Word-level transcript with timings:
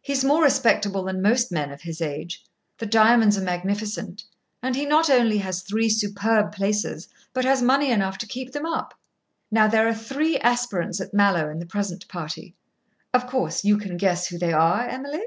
"He's 0.00 0.24
more 0.24 0.42
respectable 0.42 1.04
than 1.04 1.22
most 1.22 1.52
men 1.52 1.70
of 1.70 1.82
his 1.82 2.00
age. 2.00 2.42
The 2.78 2.84
diamonds 2.84 3.38
are 3.38 3.42
magnificent, 3.42 4.24
and 4.60 4.74
he 4.74 4.84
not 4.84 5.08
only 5.08 5.38
has 5.38 5.62
three 5.62 5.88
superb 5.88 6.50
places, 6.50 7.06
but 7.32 7.44
has 7.44 7.62
money 7.62 7.92
enough 7.92 8.18
to 8.18 8.26
keep 8.26 8.50
them 8.50 8.66
up. 8.66 8.92
Now, 9.52 9.68
there 9.68 9.86
are 9.86 9.94
three 9.94 10.36
aspirants 10.38 11.00
at 11.00 11.14
Mallowe 11.14 11.48
in 11.48 11.60
the 11.60 11.64
present 11.66 12.08
party. 12.08 12.56
Of 13.14 13.28
course 13.28 13.64
you 13.64 13.78
can 13.78 13.96
guess 13.98 14.26
who 14.26 14.36
they 14.36 14.52
are, 14.52 14.84
Emily?" 14.88 15.22